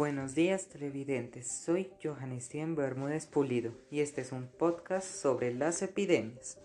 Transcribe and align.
Buenos 0.00 0.34
días 0.34 0.68
televidentes, 0.68 1.46
soy 1.46 1.92
Johannes 2.02 2.46
Steven 2.46 2.74
Bermúdez 2.74 3.26
Pulido 3.26 3.74
y 3.90 4.00
este 4.00 4.22
es 4.22 4.32
un 4.32 4.48
podcast 4.48 5.06
sobre 5.06 5.52
las 5.52 5.82
epidemias. 5.82 6.58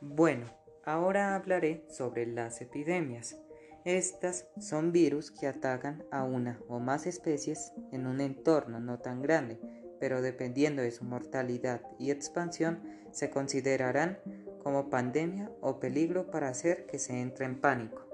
Bueno, 0.00 0.46
ahora 0.86 1.34
hablaré 1.34 1.84
sobre 1.90 2.24
las 2.24 2.62
epidemias. 2.62 3.38
Estas 3.84 4.48
son 4.58 4.90
virus 4.90 5.30
que 5.30 5.46
atacan 5.46 6.02
a 6.10 6.24
una 6.24 6.62
o 6.66 6.78
más 6.78 7.06
especies 7.06 7.74
en 7.92 8.06
un 8.06 8.22
entorno 8.22 8.80
no 8.80 8.98
tan 9.00 9.20
grande, 9.20 9.60
pero 10.00 10.22
dependiendo 10.22 10.80
de 10.80 10.92
su 10.92 11.04
mortalidad 11.04 11.82
y 11.98 12.10
expansión 12.10 12.80
se 13.12 13.28
considerarán 13.28 14.18
como 14.62 14.88
pandemia 14.88 15.50
o 15.60 15.78
peligro 15.78 16.30
para 16.30 16.48
hacer 16.48 16.86
que 16.86 16.98
se 16.98 17.20
entre 17.20 17.44
en 17.44 17.60
pánico. 17.60 18.07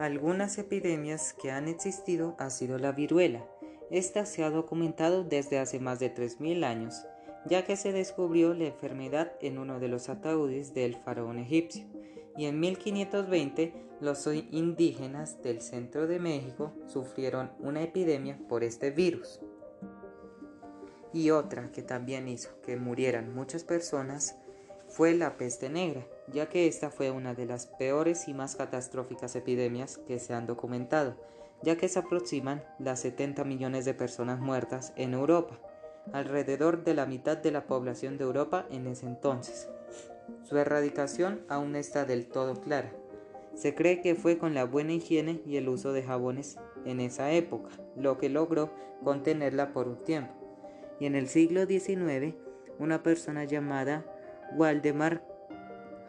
Algunas 0.00 0.56
epidemias 0.56 1.34
que 1.34 1.50
han 1.50 1.68
existido 1.68 2.34
ha 2.38 2.48
sido 2.48 2.78
la 2.78 2.90
viruela. 2.90 3.44
Esta 3.90 4.24
se 4.24 4.42
ha 4.42 4.48
documentado 4.48 5.24
desde 5.24 5.58
hace 5.58 5.78
más 5.78 6.00
de 6.00 6.14
3.000 6.14 6.64
años, 6.64 7.04
ya 7.44 7.66
que 7.66 7.76
se 7.76 7.92
descubrió 7.92 8.54
la 8.54 8.68
enfermedad 8.68 9.32
en 9.42 9.58
uno 9.58 9.78
de 9.78 9.88
los 9.88 10.08
ataúdes 10.08 10.72
del 10.72 10.96
faraón 10.96 11.38
egipcio, 11.38 11.84
y 12.34 12.46
en 12.46 12.60
1520 12.60 13.74
los 14.00 14.26
indígenas 14.50 15.42
del 15.42 15.60
centro 15.60 16.06
de 16.06 16.18
México 16.18 16.72
sufrieron 16.86 17.50
una 17.58 17.82
epidemia 17.82 18.38
por 18.48 18.64
este 18.64 18.90
virus. 18.90 19.40
Y 21.12 21.28
otra 21.28 21.72
que 21.72 21.82
también 21.82 22.26
hizo 22.26 22.58
que 22.62 22.78
murieran 22.78 23.34
muchas 23.34 23.64
personas 23.64 24.34
fue 24.88 25.12
la 25.12 25.36
peste 25.36 25.68
negra, 25.68 26.06
ya 26.32 26.48
que 26.48 26.66
esta 26.66 26.90
fue 26.90 27.10
una 27.10 27.34
de 27.34 27.46
las 27.46 27.66
peores 27.66 28.28
y 28.28 28.34
más 28.34 28.56
catastróficas 28.56 29.34
epidemias 29.36 29.98
que 30.06 30.18
se 30.18 30.34
han 30.34 30.46
documentado, 30.46 31.16
ya 31.62 31.76
que 31.76 31.88
se 31.88 31.98
aproximan 31.98 32.64
las 32.78 33.00
70 33.00 33.44
millones 33.44 33.84
de 33.84 33.94
personas 33.94 34.40
muertas 34.40 34.92
en 34.96 35.14
Europa, 35.14 35.58
alrededor 36.12 36.84
de 36.84 36.94
la 36.94 37.06
mitad 37.06 37.36
de 37.36 37.50
la 37.50 37.66
población 37.66 38.18
de 38.18 38.24
Europa 38.24 38.66
en 38.70 38.86
ese 38.86 39.06
entonces. 39.06 39.68
Su 40.42 40.56
erradicación 40.56 41.42
aún 41.48 41.76
está 41.76 42.04
del 42.04 42.26
todo 42.26 42.60
clara. 42.60 42.92
Se 43.54 43.74
cree 43.74 44.00
que 44.00 44.14
fue 44.14 44.38
con 44.38 44.54
la 44.54 44.64
buena 44.64 44.92
higiene 44.92 45.42
y 45.44 45.56
el 45.56 45.68
uso 45.68 45.92
de 45.92 46.02
jabones 46.02 46.56
en 46.84 47.00
esa 47.00 47.32
época, 47.32 47.70
lo 47.96 48.16
que 48.16 48.28
logró 48.28 48.70
contenerla 49.02 49.72
por 49.72 49.88
un 49.88 50.02
tiempo. 50.04 50.32
Y 50.98 51.06
en 51.06 51.14
el 51.14 51.28
siglo 51.28 51.66
XIX, 51.66 52.34
una 52.78 53.02
persona 53.02 53.44
llamada 53.44 54.04
Waldemar 54.56 55.24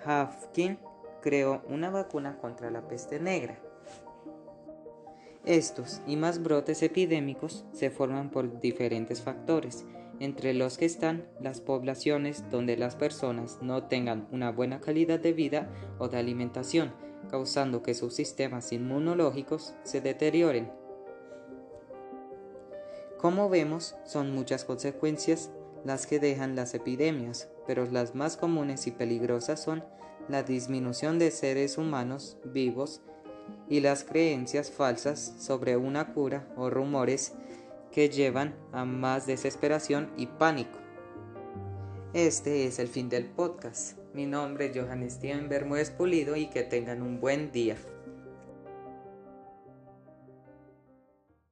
Hafkin 0.05 0.79
creó 1.21 1.61
una 1.67 1.89
vacuna 1.89 2.37
contra 2.37 2.71
la 2.71 2.87
peste 2.87 3.19
negra. 3.19 3.59
Estos 5.45 6.01
y 6.05 6.17
más 6.17 6.43
brotes 6.43 6.83
epidémicos 6.83 7.65
se 7.71 7.89
forman 7.89 8.29
por 8.29 8.59
diferentes 8.59 9.21
factores, 9.21 9.85
entre 10.19 10.53
los 10.53 10.77
que 10.77 10.85
están 10.85 11.27
las 11.39 11.61
poblaciones 11.61 12.47
donde 12.51 12.77
las 12.77 12.95
personas 12.95 13.57
no 13.61 13.85
tengan 13.85 14.27
una 14.31 14.51
buena 14.51 14.79
calidad 14.79 15.19
de 15.19 15.33
vida 15.33 15.67
o 15.97 16.09
de 16.09 16.17
alimentación, 16.17 16.93
causando 17.29 17.81
que 17.81 17.95
sus 17.95 18.13
sistemas 18.13 18.71
inmunológicos 18.71 19.73
se 19.83 19.99
deterioren. 19.99 20.71
Como 23.17 23.49
vemos, 23.49 23.95
son 24.03 24.33
muchas 24.33 24.63
consecuencias 24.63 25.51
las 25.83 26.05
que 26.05 26.19
dejan 26.19 26.55
las 26.55 26.75
epidemias, 26.75 27.49
pero 27.67 27.85
las 27.85 28.15
más 28.15 28.37
comunes 28.37 28.87
y 28.87 28.91
peligrosas 28.91 29.61
son 29.63 29.83
la 30.27 30.43
disminución 30.43 31.19
de 31.19 31.31
seres 31.31 31.77
humanos 31.77 32.37
vivos 32.45 33.01
y 33.69 33.79
las 33.79 34.03
creencias 34.03 34.71
falsas 34.71 35.35
sobre 35.39 35.77
una 35.77 36.13
cura 36.13 36.47
o 36.55 36.69
rumores 36.69 37.33
que 37.91 38.09
llevan 38.09 38.55
a 38.71 38.85
más 38.85 39.27
desesperación 39.27 40.11
y 40.17 40.27
pánico. 40.27 40.77
Este 42.13 42.65
es 42.65 42.79
el 42.79 42.87
fin 42.87 43.09
del 43.09 43.25
podcast. 43.25 43.97
Mi 44.13 44.25
nombre 44.25 44.65
es 44.65 44.77
Johannes 44.77 45.13
Steven 45.13 45.47
Bermúdez 45.47 45.91
Pulido 45.91 46.35
y 46.35 46.47
que 46.47 46.63
tengan 46.63 47.01
un 47.01 47.21
buen 47.21 47.51
día. 47.51 47.77